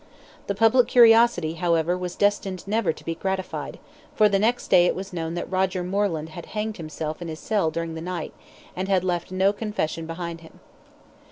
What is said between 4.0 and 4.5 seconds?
for the